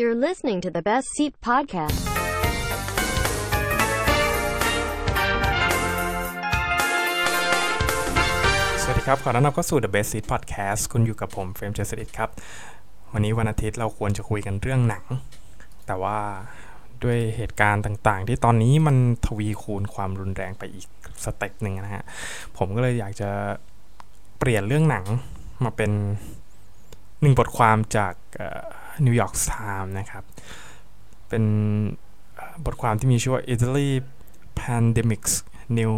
[0.00, 2.00] You're listening to the Best Seat Podcast.
[8.82, 12.30] สวัสดีครับ ขอต้อนรับเข้าสู่ The Best Seat Podcast คุณอยู่กับผมเฟรมเจสดิตครับ
[13.12, 15.04] วันนี้วันอาทิตย์เราควรจะคุยกันเรื่องหนัง
[15.86, 16.18] แต่ว่า
[17.04, 20.86] ด้วยเหตุการณ์ต่างๆ ที่ตอนนี้มันทวีคูณความรุนแรงไปอีก
[21.24, 22.04] step หนึ่งนะฮะ
[22.58, 23.30] ผมก็เลยอยากจะ
[24.38, 25.04] เปลี่ยนเรื่องหนัง
[25.64, 25.90] มาเป็น
[27.22, 28.14] หนึ่งบทความจาก
[29.04, 30.24] New York Times นะครับ
[31.28, 31.44] เป็น
[32.64, 33.90] บทความที่มีชื่อว่า Italy,
[34.60, 35.32] Pandemic's
[35.78, 35.94] New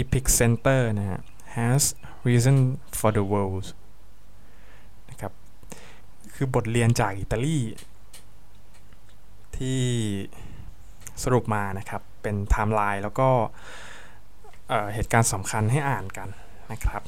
[0.00, 1.20] Epicenter, นะฮะ
[1.56, 1.82] has
[2.28, 2.56] lessons
[2.98, 3.66] for the world
[5.10, 5.32] นะครับ
[6.34, 7.58] คือบทเรียนจากอิตาลี
[9.56, 9.82] ที่
[11.22, 13.28] สรุปมานะครับ เป็นไทม์ไลน์แล้วก็
[14.94, 16.28] เหตุการณ์สำคัญให้อ่านกัน
[16.72, 17.02] นะครับ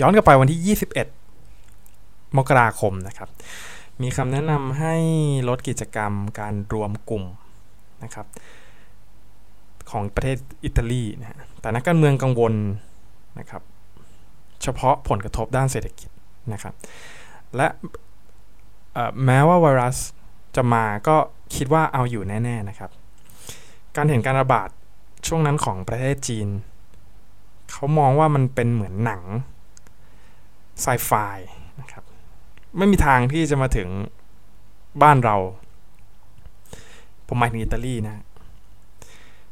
[0.00, 0.76] ย้อนกลับไปวันที่
[1.46, 3.28] 21 มกราคมนะครับ
[4.02, 4.94] มีคำแนะนำให้
[5.48, 7.24] ลดกิจกรรมการรวมกลุ่ม
[8.02, 8.26] นะครับ
[9.90, 12.54] ของประเทศอิตาลีนะฮะแต่นักการเมืองกังวล
[13.38, 13.62] นะครับ
[14.62, 16.10] เฉพาะผลกระทบด้านเศรษฐกิจ
[16.52, 16.74] นะครับ
[17.56, 17.68] และ
[19.24, 19.96] แม้ว่าไวรัส
[20.56, 21.16] จะมาก็
[21.56, 22.90] คิดว่าเอาอยู่แน่ๆนะครับ
[23.96, 24.68] การเห็นการระบาด
[25.26, 26.48] ช่วงนั้นของประเทศจีน
[27.70, 29.22] เขามองว่ามันเป็นเหมือนหนัง
[30.80, 31.10] ไซไฟ
[31.80, 32.03] นะครับ
[32.76, 33.88] ไม่มีทางที่จะมาถึง
[35.02, 35.36] บ้านเรา
[37.26, 38.22] ผมหมายถึงอิตาลีนะ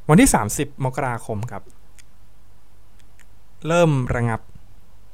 [0.09, 1.63] วันที่ 30 มกราคมครับ
[3.67, 4.41] เริ่มระงับ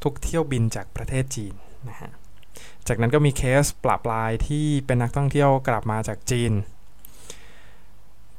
[0.03, 1.55] ทุกเที่ยวบินจากประเทศจีน
[1.89, 2.11] นะฮะ
[2.89, 6.53] จากนั้นก็มีเคสปราบปลายที่เป็นนักท่องเที่ยวกลับมาจากจีน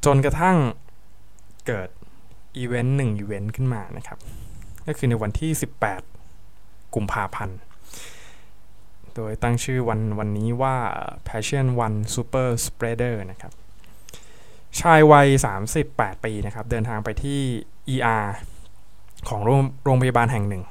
[0.06, 0.58] จนกระทั่ง
[1.68, 1.90] เกิด
[2.58, 4.20] อีเวนต์หนึ่งอีเวนต์ขึ้นมานะครับ
[4.88, 5.52] ก็คือในวันที่
[6.28, 7.58] 18 กุมภาพันธ์
[9.16, 10.76] โดยตั้งชื่อวันวันนี้ว่า
[11.28, 13.54] Passion One Super Spreader นะครับ
[14.80, 15.28] ชายวัย
[15.76, 17.40] 38 ปีนะครับ เดินทางไปที่
[17.94, 18.28] ER
[19.30, 20.64] ของโรงโรงพยาบาลแห่งหนึ่ง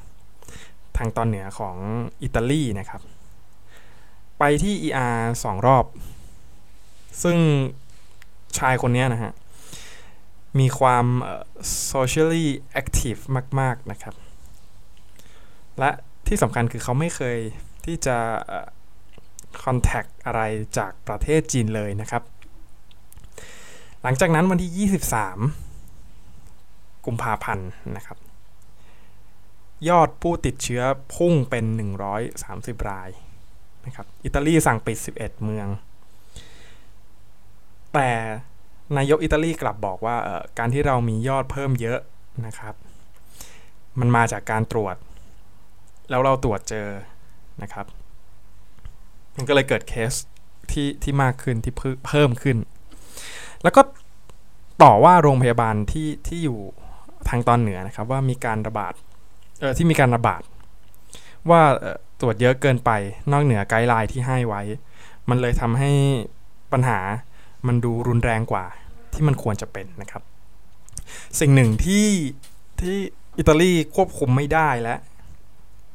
[0.97, 1.77] ทางตอนเหนือของ
[2.23, 3.01] อิตาลีนะครับ
[4.39, 5.85] ไปที่ ER สองรอบ
[7.23, 7.39] ซึ่ง
[8.59, 9.33] ชายคนนี้นะฮะ
[10.59, 11.07] มีความ
[11.93, 12.47] socially
[12.81, 13.21] active
[13.61, 14.15] มาก ๆ นะครับ
[15.79, 15.91] และ
[16.29, 17.39] ที่สำคัญคือเขาไม่เคย
[17.85, 18.17] ที่จะ
[18.47, 18.67] เอ่อ
[19.65, 20.43] contact อะไร
[20.79, 22.23] จากประเทศจีนเลยนะครับ
[24.03, 28.19] หลังจากนั้นวันที่ 23 กุมภาพันธ์นะครับ
[29.89, 30.83] ยอดผู้ติดเชื้อ
[31.15, 31.65] พุ่งเป็น
[32.25, 33.11] 130 ราย
[33.87, 35.69] นะครับ อิตาลีสั่งปิด 11 เมือง
[37.95, 38.11] แต่
[38.97, 40.17] นายกอิตาลีกลับบอกว่า
[40.59, 42.01] การที่เรามียอดเพิ่มเยอะ
[42.47, 42.75] นะครับ
[44.01, 44.97] มันมาจากการตรวจ
[46.11, 46.89] แล้วเราตรวจเจอ
[47.63, 47.87] นะครับ
[49.37, 50.13] มันก็เลยเกิดเคส
[50.71, 51.75] ที่ที่มากขึ้นที่
[52.07, 52.57] เพิ่มขึ้น
[53.63, 53.83] แล้วก็
[54.83, 56.59] ต่อว่าโรงพยาบาลที่ที่อยู่
[57.29, 58.93] ทางตอนเหนือนะครับ ว่ามีการระบาด
[59.61, 60.43] เออที่มีการระบาด
[61.51, 61.61] ว่า
[62.21, 62.91] ตรวจเยอะเกินไป
[63.33, 64.63] นอกเหนือไกด์ไลน์ที่ให้ไว้
[65.29, 65.91] มันเลยทำให้
[66.73, 66.99] ปัญหา
[67.67, 68.65] มันดูรุนแรงกว่า
[69.13, 70.23] ที่มันควรจะเป็นนะครับ
[71.41, 72.07] สิ่งหนึ่งที่
[72.81, 72.97] ที่
[73.39, 74.97] อิตาลีควบคุมไม่ได้และ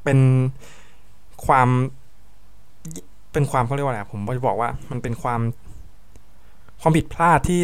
[0.03, 0.19] เป็น
[1.45, 1.67] ความ
[3.31, 5.41] เป็นความเขาเรียกว่าอะไรผมจะบอกว่ามันเป็นความ
[6.81, 7.59] ความผิดพลาดที่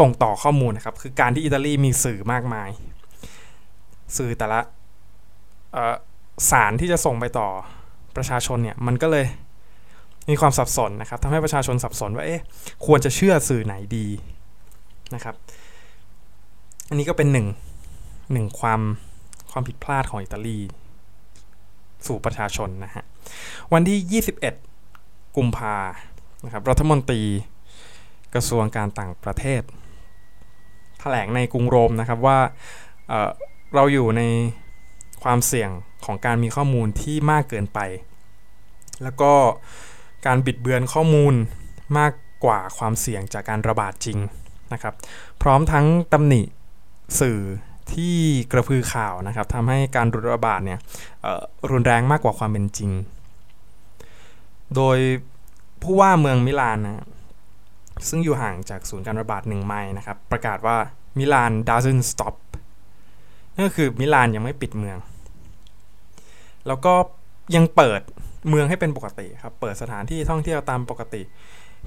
[0.00, 2.68] ส่งต่อข้อมูลนะครับ คือการที่อิตาลีมีสื่อมากมาย
[4.16, 4.60] สื่อแต่ละ
[6.50, 7.48] สารที่จะส่งไปต่อ
[8.16, 9.26] ประชาชนเนี่ยมันก็เลย
[10.30, 12.42] มีความสับสนนะครับทำให้ประชาชนสับสนว่าเอ๊ะ
[12.86, 14.06] ควรจะเชื่อสื่อไหนดี
[15.14, 15.34] นะครับ
[16.88, 17.46] อันนี้ก็เป็นหนึ่ง
[18.32, 18.80] หนึ่งความ
[19.50, 20.58] ความผิดพลาดของอิตาลี
[22.06, 23.04] สู่ประชาชนนะฮะ
[23.72, 24.22] วันที่
[24.72, 25.76] 21 กุมภา
[26.44, 27.22] นะครับรัฐมนตรี
[28.34, 29.62] กระทรวงการต่างประเทศ
[31.00, 32.38] แถลงในกรุงโรมนะครับว่า
[33.08, 34.22] เเราอยู่ใน
[35.22, 35.70] ความเสี่ยง
[36.04, 37.78] ของการมีข้อมูลที่มากเกินไป
[39.02, 39.32] แล้วก็
[40.26, 41.34] การบิดเบือนข้อมูล
[41.98, 42.12] มาก
[42.44, 44.18] กว่าความเสี่ยงจากการระบาดจริง
[44.72, 44.94] นะครับ
[45.42, 46.42] พร้อมทั้งตำหนิ
[47.20, 47.38] สื่อ
[47.92, 48.16] ที่
[48.52, 50.78] กระพือข่าวนะครับทำให้การระบาดเนี่ย
[51.70, 52.90] รุนแรงมากกว่าความเป็นจริง
[54.76, 54.98] โดย
[55.82, 57.04] ผู้ว่าเมืองมิลานนะ
[58.08, 60.76] ซึ่งอยู่ห่างจากศูนย์การระบาดหนึ่งไมล์นะครับ ประกาศว่า
[61.18, 62.34] มิลาน doesn't stop
[63.54, 64.98] นั่นก็คือมิลานยังไม่ปิดเมือง
[66.66, 66.94] แล้วก็
[67.56, 68.00] ยังเปิด
[68.48, 71.22] เมืองให้เป็นปกติครับ เปิดสถานที่ท่องเที่ยวตามปกติ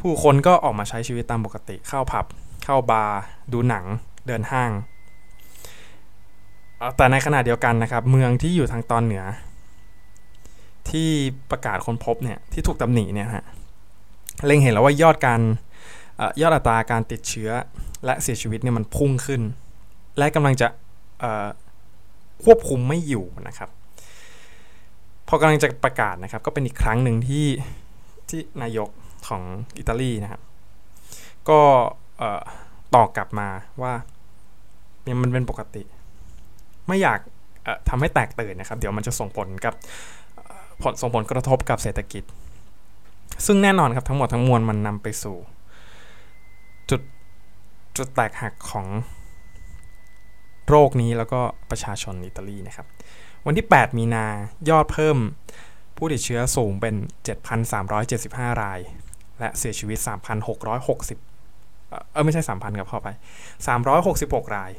[0.02, 2.26] ผู้คนก็ออกมาใช้ชีวิตตามปกติ เข้าผับ
[2.64, 3.18] เข้าบาร์
[3.54, 3.86] ดูหนัง
[4.28, 4.72] เดินห้าง
[6.98, 9.24] แต่ในขณะเดียวกันนะครับ เมืองที่อยู่ทางตอนเหนือ
[10.90, 11.10] ที่
[11.52, 13.46] ประกาศค้นพบเนี่ยที่ถูกตำหนิเนี่ยฮะ
[14.46, 15.42] เล็งเห็นแล้วว่ายอดการ
[16.42, 17.50] ยอดอัตราการติดเชื้อ
[18.06, 19.42] และเสียชีวิตเนี่ยมันพุ่งขึ้น
[20.18, 20.68] และกำลังจะ
[22.44, 23.70] ควบคุมไม่อยู่นะครับ
[25.28, 27.46] พอกำลังจะประกาศนะครับ ก็เป็นอีกครั้งหนึ่งที่
[28.30, 28.90] ที่นายก
[29.28, 29.42] ของ
[29.78, 30.42] อิตาลีนะครับ
[31.50, 31.60] ก็
[32.96, 33.48] ตอบกลับมา
[33.82, 33.94] ว่า
[35.04, 35.84] เนี่ยมันเป็นปกติ
[36.88, 37.19] ไม่อยาก
[37.89, 39.74] ทำให้แตกตื่นนะครับ เดี๋ยวมันจะส่งผลกับ
[40.81, 42.24] ผลส่งผลกระทบกับเศรษฐกิจ
[43.45, 45.38] ซึ่งแน่นอนครับทั้งหมดทั้งมวลมันนำไปสู่
[46.89, 47.01] จุด
[47.98, 48.88] จุดแตกหักของ
[50.68, 52.88] โรคนี้แล้วก็ประชาชนอิตาลีนะครับ
[53.45, 54.25] วันที่ 8 มีนา
[54.69, 55.18] ยอดเพิ่ม
[55.98, 56.95] ผู้ติดเชื้อสูงเป็น
[57.78, 58.80] 7,375 ราย
[59.40, 59.98] และเสียชีวิต
[60.86, 63.10] 3,660 เออไม่ใช่ 3,000 ครับเข้าไป
[63.81, 64.72] 366 ราย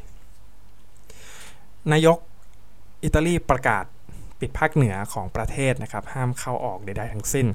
[1.92, 2.19] นายก
[3.04, 3.84] อิตาลีประกาศ
[4.40, 7.46] ปิดภาคเหนือของประเทศนะครับ ห้ามเข้าออกใดๆทั้งสิ้น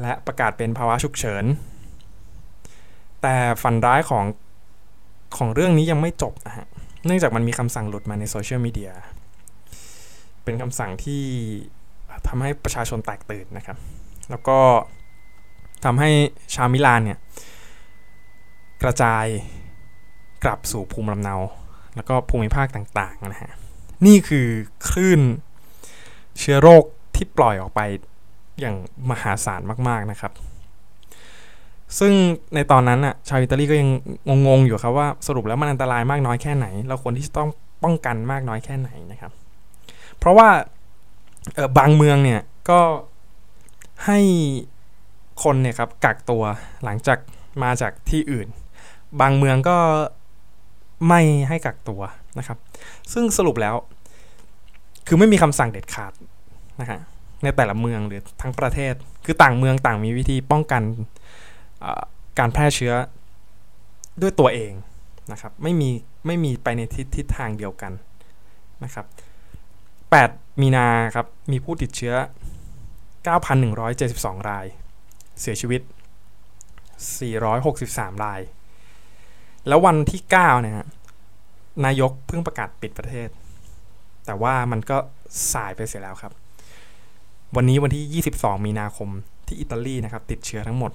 [0.00, 1.44] และประกาศเป็นภาวะฉุกเฉิน
[3.22, 4.24] แต่ฝันร้ายของ
[5.36, 6.66] ของเรื่องนี้ยังไม่จบนะฮะ
[7.06, 8.92] เนื่องจากมันมีคำสั่งหลุดมาในโซเชียลมีเดีย
[10.44, 11.22] เป็นคำสั่งที่
[12.28, 13.78] ทำให้ประชาชนแตกตื่นนะครับ
[14.30, 14.58] แล้วก็
[15.84, 16.10] ทำให้
[16.54, 17.18] ชาวมิลานเนี่ย
[18.82, 19.24] กระจาย
[20.44, 21.36] กลับสู่ภูมิลำเนา
[21.98, 23.52] แล้วก็ภูมิภาคต่างๆนะฮะ
[24.06, 24.46] นี่คือ
[24.88, 25.20] คลื่น
[26.38, 26.84] เชื้อโรค
[27.14, 27.80] ที่ปล่อยออกไป
[28.60, 28.76] อย่าง
[29.10, 30.32] มหาศาลมากๆนะครับ
[31.98, 32.12] ซึ่ง
[32.54, 33.90] ในตอนนั้นอะชาวอิตาลีก็ยัง
[34.46, 37.48] งงๆอยู่ครับว่าสรุปแล้วมันอันตรายมากน้อยแค่ไหน เราควรที่จะต้อง
[37.82, 39.32] ป้องกันมากน้อยแค่ไหนนะครับ
[40.18, 40.48] เพราะว่า
[41.78, 42.40] บางเมืองเนี่ย
[42.70, 42.80] ก็
[44.06, 44.20] ให้
[45.42, 46.42] คนเนี่ยครับกักตัว
[46.84, 47.18] หลังจาก
[47.62, 48.48] มาจากที่อื่น
[49.20, 49.78] บางเมืองก็
[51.06, 52.02] ไม่ให้กักตัว
[52.38, 52.58] นะครับ
[53.12, 53.74] ซึ่งสรุปแล้ว
[55.06, 56.12] คือไม่มีคำสั่งเด็ดขาด
[56.80, 57.00] นะฮะ
[57.42, 60.82] ในแต่ละเมืองหรือทั้งประเทศ คือต่างเมืองต่างมีวิธีป้องกัน
[62.38, 62.94] การแพร่เชื้อ
[64.22, 64.72] ด้วยตัวเอง
[65.32, 65.90] นะครับ ไม่มี
[66.26, 67.92] ไม่มีไปในทิศททางเดียวกัน
[68.84, 69.06] นะครับ
[69.82, 72.14] 8 มีนาครับ มีผู้ติดเชื้อ
[73.70, 74.66] 9,172 ราย
[75.40, 75.80] เสียชีวิต
[77.02, 78.40] 463 ราย
[79.68, 80.74] แล้ววันที่9เนี่ย
[81.84, 83.28] นายกเพิ่งประกาศปิดประเทศ
[84.26, 84.96] แต่ว่ามันก็
[85.52, 86.32] สายไปเสียแล้วครับ
[87.56, 89.08] วันนี้วันที่ 22 มีนาคม
[89.46, 90.92] ที่อิตาลีนะครับ ติดเชื้อทั้งหมด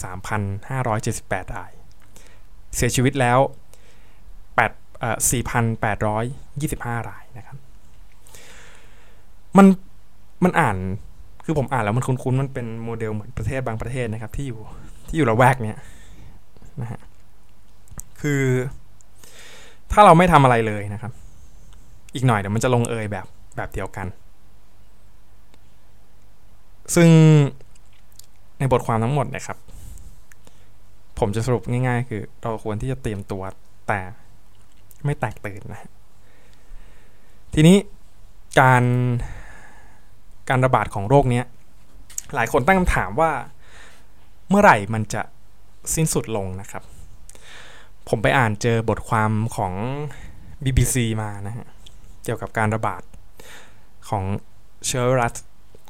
[0.00, 1.72] 53,578 ราย
[2.76, 3.38] เสียชีวิตแล้ว
[5.40, 7.56] 4,825 รายนะครับ
[9.56, 9.66] มัน
[10.44, 10.76] มันอ่าน
[11.44, 14.60] คือผมอ่านแล้วมันคุ้นๆ มันเป็นโมเดลเหมือนประเทศบางประเทศนะครับ ที่อยู่
[15.08, 15.78] ที่อยู่ระแวกเนี้ย
[16.80, 17.00] นะฮะ
[18.20, 18.42] คือ
[19.92, 21.12] ถ้าเราไม่ทำอะไรเลยนะครับ
[22.14, 23.26] อีกหน่อยเดี๋ยวมันจะลงเอยแบบ
[23.56, 24.06] แบบเดียวกัน
[26.94, 27.08] ซึ่ง
[28.58, 29.58] ในบทความทั้งหมดนะครับ
[31.18, 33.42] ผมจะสรุปง่าย ๆ คือ เราควรที่จะเตรียมตัว
[33.88, 34.00] แต่
[35.04, 35.90] ไม่แตกตื่นนะ
[37.54, 37.76] ทีนี้
[38.60, 38.84] การ
[40.48, 41.42] การระบาดของโรคนี้
[42.34, 43.30] หลายคนตั้งคำถามว่า
[44.48, 45.22] เมื่อไหร่มันจะ
[45.94, 46.82] สิ้นสุดลงนะครับ
[48.08, 49.72] ผมไปอ่านเจอบทความของ
[50.64, 51.66] BBC มานะฮะ
[52.24, 53.02] เกี่ยวกับการระบาด
[54.08, 54.24] ของ
[54.86, 55.34] เชื้อไวรัส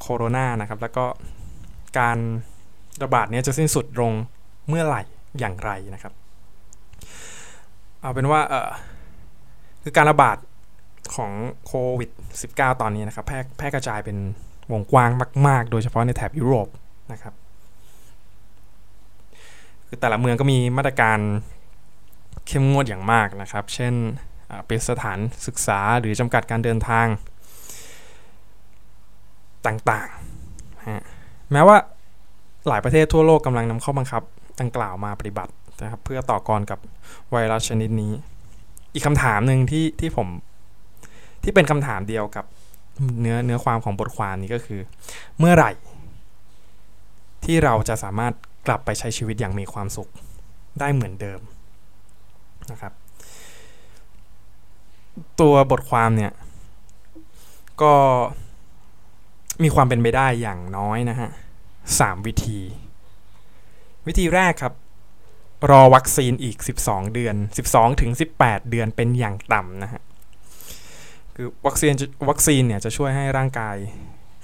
[0.00, 1.04] โคโรนานะครับ แล้วก็
[1.98, 2.18] การ
[3.02, 4.12] ระบาดนี้จะสิ้นสุดลง
[4.68, 5.02] เมื่อไหร่
[5.38, 6.12] อย่างไรนะครับ
[8.00, 8.70] เอาเป็นว่าเออ
[9.82, 10.36] คือการระบาด
[11.14, 11.32] ของ
[11.66, 12.10] โควิด
[12.44, 14.16] -19 ตอนนี้นะครับ แพร่แพร่กระจายเป็น
[14.72, 15.10] วงกว้าง
[15.46, 16.68] มาก ๆ โดยเฉพาะในแถบยุโรป
[17.12, 17.34] นะครับ
[19.86, 21.18] คือแต่ละเมืองก็มีมาตรการ
[22.46, 23.94] เข้มงวดอย่างมากนะครับ เช่น
[24.66, 27.06] เป็นสถานศึกษาหรือจำกัดการเดินทาง
[29.66, 31.76] ต่างๆ แม้ว่า
[32.68, 34.22] หลายประเทศทั่วโลกกำลังนำข้อบังคับ
[34.60, 36.78] ดังกล่าวมาปฏิบัตินะครับเพื่อต่อกรกับ
[37.30, 38.12] ไวรัสชนิดนี้
[38.94, 40.28] อีกคำถามหนึ่งที่ที่ผม
[41.42, 42.44] ที่เป็นคำถามเดียวกับ
[43.20, 44.80] เนื้อเนื้อความของบทความนี้ก็คือ
[45.38, 45.72] เมื่อไหร่
[47.44, 48.32] ที่เราจะสามารถ
[48.66, 50.10] กลับไปใช้ชีวิตอย่างมีความสุข
[50.80, 51.40] ได้เหมือนเดิม
[52.72, 52.92] นะครับ
[55.40, 56.32] ตัวบทความเนี่ย
[57.82, 57.94] ก็
[59.62, 61.30] มีความเป็นไปได้อย่างน้อยนะฮะ
[62.00, 62.60] สามวิธี
[64.06, 64.74] วิธีแรกครับ
[65.70, 67.34] รอวัคซีนอีก 12 เดือน
[67.68, 68.10] 12ถึง
[68.40, 70.02] 18 เดือนเป็นอย่างต่ำนะฮะ
[71.34, 71.92] คือวัคซีน
[72.28, 73.76] วัคซีนเนี่ยจะช่วยให้ร่างกาย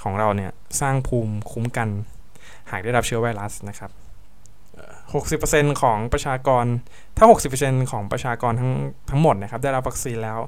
[0.03, 1.89] ของเราเนี่ย สร้างภูมิคุ้มกัน
[2.71, 3.91] หากได้รับเชื้อไวรัสนะครับ
[5.15, 6.65] 60%ของประชากร
[7.17, 7.27] ถ้า
[7.59, 8.73] 60%ของประชากรทั้ง
[9.11, 10.39] ทั้งหมดนะครับ ได้รับวัคซีนแล้ว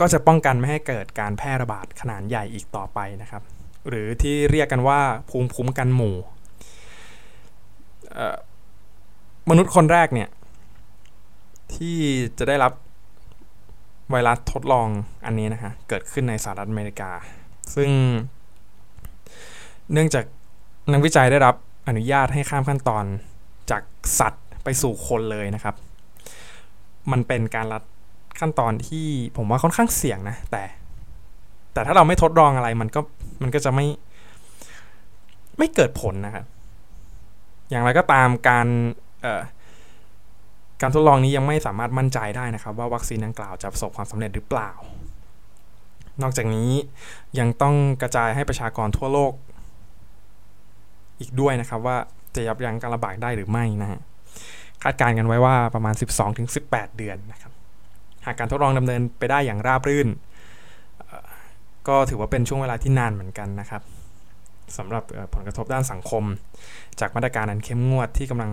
[0.00, 3.42] ก็จะป้องกันไม่ให้เกิดการแพร่ระบาดขนาดใหญ่อีกต่อไปนะครับ
[3.88, 6.16] หรือที่เรียกกันว่าภูมิคุ้มกันหมู่
[9.50, 10.28] มนุษย์คนแรกเนี่ย
[11.74, 11.98] ที่
[12.38, 12.72] จะได้รับ
[14.10, 14.88] ไวรัสทดลอง
[15.26, 17.10] อันนี้นะฮะเกิดขึ้นในสหรัฐอเมริกา
[17.74, 17.90] ซึ่ง
[19.92, 20.24] เนื่องจาก
[20.92, 21.54] นักวิจัยได้รับ
[21.88, 23.04] อนุญาตให้ข้ามขั้นตอน
[23.70, 23.82] จาก
[24.18, 25.74] สัตว์ไปสู่คนเลยนะครับ
[27.12, 27.82] มันเป็นการรัด
[28.40, 29.06] ขั้นตอนที่
[29.36, 30.62] ผมว่าค่อนข้างเสี่ยงนะ แต่
[31.72, 33.00] แต่ถ้าเราไม่ทดลองอะไรมันก็
[33.42, 33.86] มันก็จะไม่
[35.58, 36.44] ไม่เกิดผลนะครับ
[37.70, 38.66] อย่างไรก็ตามการ
[40.82, 44.70] การทดลองนี้ยังไม่สามารถมั่นใจได้นะครับ ว่าวัคซีนดังกล่าวจะประสบความสำเร็จหรือเปล่า
[46.22, 46.70] นอกจากนี้
[47.38, 49.32] ยังต้องกระจายให้ประชากรทั่วโลก
[51.20, 51.96] อีกด้วยนะครับว่า
[52.34, 54.00] จะยับยั้งการระบาดได้หรือไม่นะฮะ
[54.82, 55.94] คาดการณ์กันไว้ว่าประมาณ
[56.46, 57.52] 12-18 เดือนนะครับ
[58.26, 60.08] หากการทดลองดำเนินไปได้อย่างราบรื่น
[61.88, 63.82] ก็ถือว่าเป็นช่วงเวลาที่นานเหมือนกันนะครับ
[64.76, 66.24] สำหรับผลกระทบด้านสังคม
[67.00, 68.50] จากมาตรการอันเข้มงวดที่กำลัง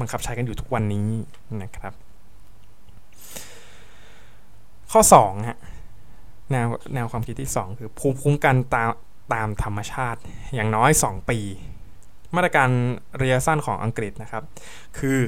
[0.00, 1.08] บังคับใช้กันอยู่ทุกวันนี้
[1.62, 1.92] นะครับ
[4.92, 5.58] ข้อ2ฮะ
[6.50, 8.88] แนวแนวความคิดที่ 2 คือภูมิคุ้มกันตาม
[9.34, 10.20] ตามธรรมชาติ
[10.54, 11.38] อย่างน้อย 2 ปี
[12.36, 12.68] มาตรการ
[13.20, 14.44] ระยะสั้นของอังกฤษนะครับ
[14.98, 15.18] คือ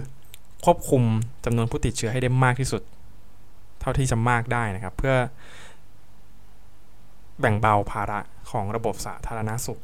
[0.65, 1.03] ควบคุม
[1.45, 2.83] จำนวนผู้ติดเชื้อให้ได้มากที่สุด
[3.81, 5.15] เท่าที่จะมากได้นะครับ เพื่อ
[7.41, 9.81] แบ่งเบาภาระของระบบสาธารณาสุข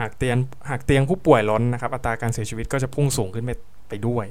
[0.00, 0.38] หากเตียง
[0.70, 3.50] หากเตียงผู้ป่วยล้นนะครับ อัตราการเสียชีวิตก็จะพุ่งสูงขึ้นไป
[3.88, 4.26] ไปด้วย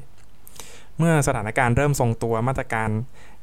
[0.98, 2.90] เมื่อสถานการณ์เริ่มทรงตัวมาตรการ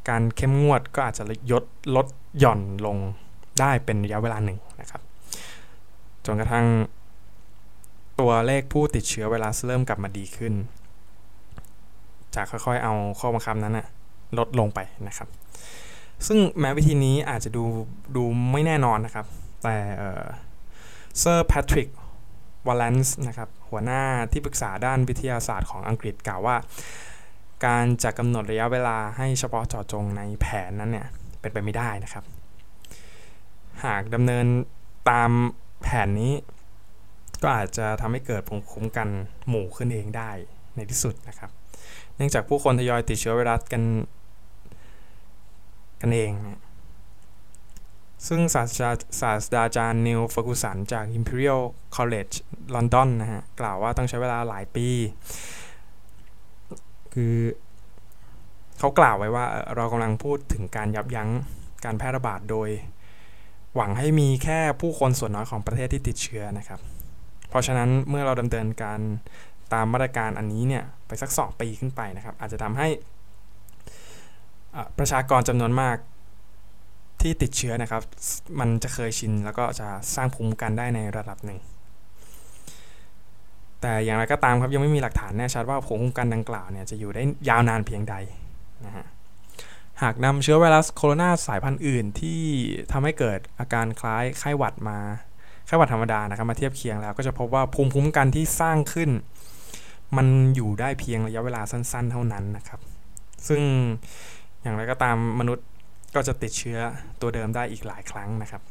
[0.09, 1.65] การเข้มงวดก็อาจจะลด
[1.97, 2.07] ลด
[2.39, 2.97] หย่อนลง
[3.61, 5.01] ได้เป็นระยะเวลาหนึ่งนะครับ
[6.27, 6.67] จนกระทั่ง
[8.21, 10.55] ตัวเลขผู้ติดเชื้อไวรัสเริ่มกลับมาดีขึ้น
[12.35, 13.87] จากค่อยๆ เอาข้อบังคับนั้นนะ
[14.39, 15.29] ลดลงไปนะครับ
[16.27, 17.65] ซึ่งแม้วิธีนี้อาจจะดู
[18.17, 19.27] ดูไม่แน่นอนนะครับ
[19.63, 19.77] แต่
[21.19, 21.89] เซอร์แพทริก
[22.67, 26.57] วอลเลนส์นะครับหัวหน้าที่ปรึกษาด้านวิทยาศาสตร์ของอังกฤษกล่าวว่า
[27.67, 31.09] การจะกำหนดระยะเวลาให้เฉพาะเจาะจงในแผนนั้นเนี่ย
[31.41, 32.25] เป็นไปไม่ได้นะครับ
[33.85, 34.47] หากดำเนิน
[35.11, 35.31] ตาม
[35.81, 36.33] แผนนี้
[37.43, 39.09] ก็อาจจะทำให้เกิดภูมิคุ้มกัน
[39.49, 40.31] หมู่ขึ้นเองได้
[40.75, 41.51] ในที่สุดนะครับ
[42.17, 43.83] เนื่องจากผู้คนทยอยติดเชื้อไวรัสกัน
[46.01, 46.61] กันเองเนี่ย
[48.27, 51.63] ซึ่งศาสตราจารย์นิวฟอร์กูสันจาก Imperial
[51.97, 52.35] College
[52.75, 54.89] London นะฮะ กล่าวว่าต้องใช้เวลาหลายปี
[57.15, 57.37] คือ
[58.79, 59.45] เขากล่าวไว้ว่า
[59.77, 61.31] เรากำลังพูดถึงการยับยั้ง
[61.85, 62.69] การแพร่ระบาดโดย
[63.77, 66.81] หวังให้มีแค่ผู้คนส่วนน้อยของประเทศที่ติดเชื้อนะครับ
[67.49, 68.99] เพราะฉะนั้นเมื่อเราดำเนินการ
[69.73, 72.89] ตามมาตรการอันนี้เนี่ยไปสัก 2 ปีขึ้นไปนะครับ อาจจะทำให้
[74.99, 75.97] ประชากรจำนวนมาก
[77.23, 78.03] ที่ติดเชื้อนะครับ
[78.61, 81.59] มันจะเคยชินแล้วก็จะสร้างภูมิกันได้ในระดับหนึ่ง
[83.81, 88.15] แต่อย่างไรก็ตามครับยังไม่มีหลักฐานแน่ชัดว่าภูมิคุ้มกันดังกล่าวเนี่ยจะอยู่ได้ยาวนานเพียงใด
[88.87, 89.07] นะฮะ
[90.03, 92.41] หากนำเชื้อไวรัสโคโรนาสายพันธุ์อื่นที่
[92.93, 94.99] ทำให้เกิดอาการคล้ายไข้หวัดมา
[95.67, 99.11] ไข้หวัดธรรมดานะครับมาเทียบเคียงแล้วก็จะพบว่าภูมิคุ้มกันที่สร้างขึ้น
[100.17, 102.81] มันอยู่ได้เพียงระยะเวลาสั้น ๆ เท่านั้นนะครับ
[103.49, 103.63] ซึ่ง
[104.63, 105.67] อย่างไรก็ตามมนุษย์
[106.15, 106.79] ก็จะติดเชื้อ
[107.21, 108.63] ตัวเดิมได้อีกหลายครั้งนะครับ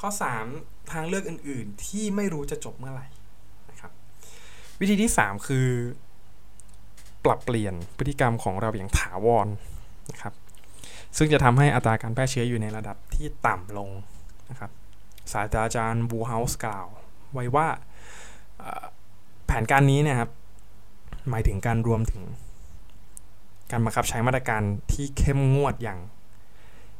[0.00, 0.10] ข้อ
[0.50, 3.06] 3 ทางเลือกอื่น ๆ ที่ไม่รู้จะจบเมื่อไหร่
[3.70, 3.90] นะครับ
[4.80, 5.68] วิธีที่ 3 คือ
[7.24, 9.48] ปรับเปลี่ยนพฤติกรรมของเราอย่างถาวร
[10.10, 10.34] นะครับ
[11.16, 13.90] ซึ่งจะทำให้อัตราการแพร่เชื้ออยู่ในระดับที่ต่ำลง
[14.50, 14.70] นะครับ
[15.32, 16.86] ศาสตราจารย์บูเฮาส์กล่าว
[17.32, 17.66] ไว้ว่า
[19.46, 20.30] แผนการนี้นะครับ
[21.30, 22.22] หมายถึงการรวมถึง
[23.70, 25.98] การบังคับใช้มาตรการที่เข้มงวดอย่าง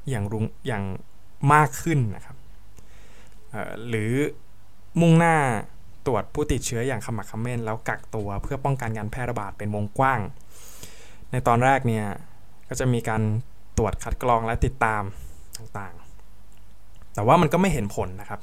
[0.09, 0.85] อย่างรุงอย่าง
[1.53, 2.37] มากขึ้นนะครับ
[3.89, 4.13] หรือ
[5.01, 5.37] มุ่งหน้า
[6.07, 10.21] ตรวจผู้ติดเชื้ออย่างขมักขม้นแล้วกักตัวเพื่อป้องกันการแพร่ระบาดเป็นวงกว้าง
[11.31, 12.07] ในตอนแรกเนี่ย
[12.73, 13.23] ก็จะมีการ
[13.79, 15.03] ตรวจคัดกรองและติดตาม
[15.57, 18.41] ต่างๆ แต่ว่ามันก็ไม่เห็นผลนะครับ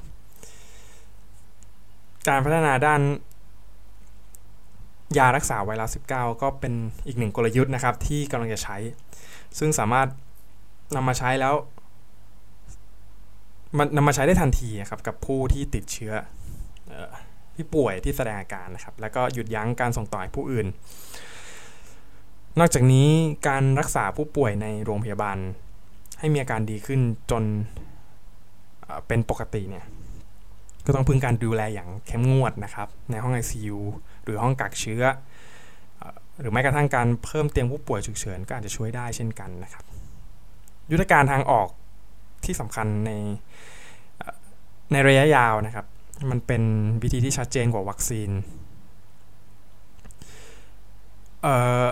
[2.27, 3.01] การพัฒนาด้าน
[5.17, 6.73] ยารักษาไวรัส 19 ก็เป็น
[7.07, 8.77] อีกหนึ่งกลยุทธ์นะครับ ที่กำลังจะใช้
[9.57, 10.07] ซึ่งสามารถ
[10.95, 11.53] นำมาใช้แล้ว
[13.77, 16.13] มันนำมาใช้ได้ทันทีครับกับผู้ที่ติดเชื้อ
[17.55, 20.67] ที่ป่วยที่แสดงอาการนะครับ แล้วก็หยุดยั้งการส่งต่อให้ผู้อื่น
[22.59, 23.07] นอกจากนี้
[23.47, 25.37] การรักษาผู้ป่วยในโรงพยาบาล
[26.19, 27.01] ให้มีอาการดีขึ้น
[27.31, 27.43] จน
[29.07, 29.85] เป็นปกติเนี่ย
[30.85, 33.77] ก็ต้องพึ่งการดูแลอย่างเข้มงวดนะครับ ในห้อง ICU
[34.23, 35.03] หรือห้องกักเชื้อ
[36.39, 39.83] หรือแม้กระทั่งการเพิ่มเตียงผู้ป่วยฉุกเฉินก็อาจจะช่วยได้เช่นกันนะครับ
[40.91, 41.69] ยุทธการทางออก
[42.45, 43.11] ที่สำคัญใน
[44.91, 45.85] ในระยะยาวนะครับ
[46.31, 46.63] มันเป็น
[47.03, 48.29] วิธีที่ชัดเจนกว่าวัคซีน
[51.43, 51.85] เอ่อ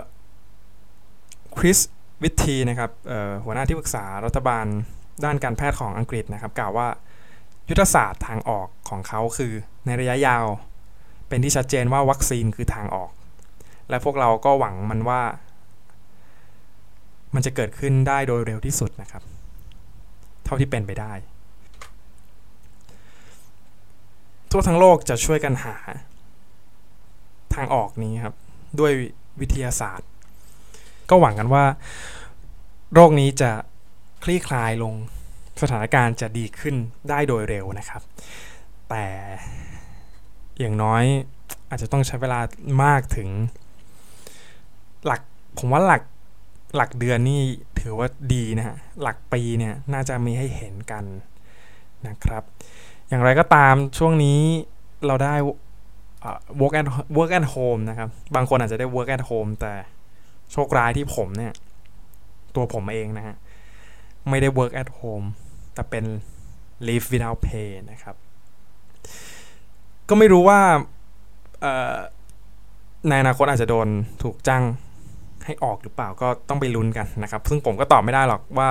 [1.59, 1.77] คริส
[2.23, 2.91] วิธีนะครับ
[3.45, 4.65] หัวหน้าที่ปรึกษารัฐบาล
[5.25, 6.87] ด้านการแพทย์ของอังกฤษนะครับ กล่าวว่า
[7.69, 9.53] ยุทธศาสตร์ทางออกของเขาคือ
[9.85, 10.45] ในระยะยาว
[11.27, 13.11] เป็นที่ชัดเจนว่าวัคซีนคือทางออก
[13.89, 15.21] และพวกเราก็หวังมันว่า
[17.33, 19.23] มันจะเกิดขึ้นได้โดยเร็วที่สุดนะครับ
[20.45, 21.13] เท่าที่เป็นไปได้
[24.51, 25.75] ทั่วทั้งโลกจะช่วยกันหา
[27.55, 28.35] ทางออกนี้ครับ
[28.79, 28.91] ด้วย
[29.41, 30.06] วิทยาศาสตร์
[31.09, 31.63] ก็หวังกันว่า
[32.93, 33.51] โรคนี้จะ
[34.23, 34.93] คลี่คลายลง
[35.61, 36.75] สถานการณ์จะดีขึ้น
[37.09, 38.01] ได้โดยเร็วนะครับ
[38.89, 39.05] แต่
[40.59, 41.03] อย่างน้อย
[41.69, 42.39] อาจจะต้องใช้เวลา
[42.83, 43.29] มากถึง
[45.05, 45.21] หลัก
[45.57, 46.01] ผมว่าหลัก
[46.75, 47.41] หลักเดือนนี่
[47.79, 51.03] ถือว่าดีนะฮะหลักปีเนี่ยน่าจะมีให้เห็นกัน
[52.07, 52.43] นะครับ
[53.09, 54.39] อย่างไรก็ตามช่วงนี้
[55.05, 55.33] เราได้
[56.59, 56.87] work at
[57.17, 59.73] work at home นะครับ บางคนอาจจะได้ work at home แต่
[60.51, 61.53] โชคร้ายที่ผมเนี่ย
[62.55, 63.35] ตัวผมเองนะฮะ
[64.29, 65.27] ไม่ได้ work at home
[65.73, 66.05] แต่เป็น
[66.87, 68.15] leave without pay นะครับ
[70.09, 70.59] ก็ไม่รู้ว่า
[73.07, 73.87] ในอนาคตอาจจะโดน
[74.23, 74.63] ถูกจ้าง
[75.45, 78.69] ให้ออกหรือเปล่าก็ต้องไปลุ้นกันนะครับ ซึ่งผมก็ตอบไม่ได้หรอกว่า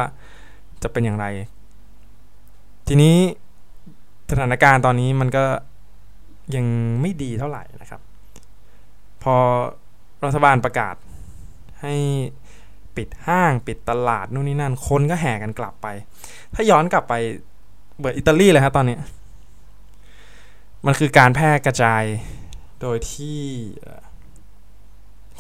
[0.83, 1.27] จะเป็นอย่างไร
[2.89, 3.17] ทีนี้
[4.31, 5.45] สถานการณ์ตอนนี้มันก็
[6.57, 6.67] ยัง
[7.01, 8.01] ไม่ดีเท่าไหร่นะครับ
[9.23, 9.35] พอ
[10.25, 10.95] รัฐบาลประกาศ
[11.87, 11.99] ให้
[12.97, 15.87] ปิดห้างปิดตลาดนู่นนี่นั่น คนก็แห่กันกลับไป
[16.55, 17.15] ถ้าย้อนกลับไป
[17.99, 18.97] เบิดอิตาลีเลยครับตอนนี้
[20.87, 22.03] มันคือการแพร่กระจาย
[22.81, 23.41] โดยที่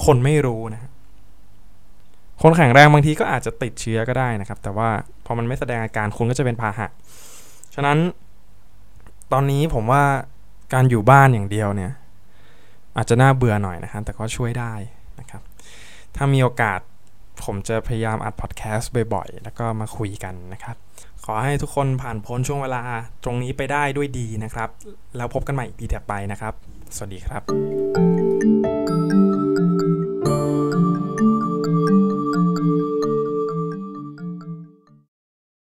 [0.04, 0.82] คนไม่รู้นะ
[2.42, 4.88] คนแข็งแรงบางทีก็อาจจะติดเชื้อก็ได้นะครับ แต่ว่า
[5.26, 6.86] พอมันไม่แสดงอาการคุณก็จะเป็นพาหะ
[7.74, 7.98] ฉะนั้น
[9.32, 10.02] ตอนนี้ผมว่า
[10.74, 11.92] การอยู่บ้านอย่างเดียวเนี่ย
[12.96, 14.72] อาจจะน่าเบื่อหน่อยนะครับแต่ก็ช่วยได้
[15.20, 15.42] นะครับ
[16.16, 16.80] ถ้ามีโอกาส
[17.44, 20.76] ผมจะพยายามอัดพอดแคสต์บ่อยๆ แล้วก็มาคุยกันนะครับ
[21.24, 22.82] ขอให้ทุกคนผ่านพ้นช่วงเวลา
[23.24, 24.68] ตรงนี้ไปได้ด้วยดีนะครับ
[25.16, 26.54] แล้วพบกันใหม่ปีถัดไปนะครับ
[26.96, 28.25] สวัสดีครับ